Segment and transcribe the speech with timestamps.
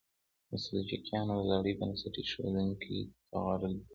[0.49, 2.97] د سلجوقیانو د لړۍ بنسټ ایښودونکی
[3.31, 3.87] طغرل بیګ و.